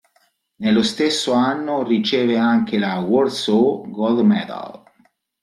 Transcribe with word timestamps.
Nello 0.55 0.81
stesso 0.81 1.31
anno 1.33 1.83
riceve 1.83 2.35
anche 2.35 2.79
la 2.79 2.97
Warsaw 3.01 3.87
Gold 3.91 4.25
Medal. 4.25 4.81